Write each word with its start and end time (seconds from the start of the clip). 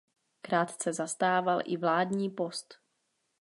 Krátce 0.41 0.93
zastával 0.93 1.61
i 1.65 1.77
vládní 1.77 2.29
post. 2.29 2.79